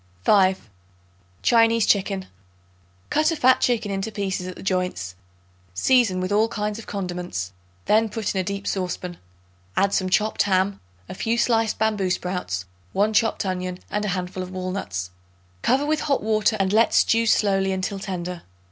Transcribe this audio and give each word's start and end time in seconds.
5. 0.23 0.67
Chinese 1.43 1.85
Chicken. 1.85 2.25
Cut 3.11 3.29
a 3.29 3.35
fat 3.35 3.61
chicken 3.61 3.91
into 3.91 4.11
pieces 4.11 4.47
at 4.47 4.55
the 4.55 4.63
joints; 4.63 5.13
season 5.75 6.19
with 6.19 6.31
all 6.31 6.47
kinds 6.47 6.79
of 6.79 6.87
condiments; 6.87 7.53
then 7.85 8.09
put 8.09 8.33
in 8.33 8.41
a 8.41 8.43
deep 8.43 8.65
saucepan. 8.65 9.19
Add 9.77 9.93
some 9.93 10.09
chopped 10.09 10.41
ham, 10.41 10.79
a 11.07 11.13
few 11.13 11.37
sliced 11.37 11.77
bamboo 11.77 12.09
sprouts, 12.09 12.65
1 12.93 13.13
chopped 13.13 13.45
onion 13.45 13.77
and 13.91 14.03
a 14.03 14.07
handful 14.17 14.41
of 14.41 14.49
walnuts. 14.49 15.11
Cover 15.61 15.85
with 15.85 15.99
hot 15.99 16.23
water 16.23 16.57
and 16.59 16.73
let 16.73 16.95
stew 16.95 17.27
slowly 17.27 17.71
until 17.71 17.99
tender. 17.99 18.41